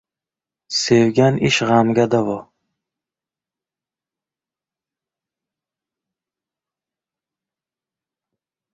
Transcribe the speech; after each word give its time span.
Sevgan 0.83 1.35
ish 1.49 1.59
g‘amga 1.71 2.05
davo. 2.13 2.37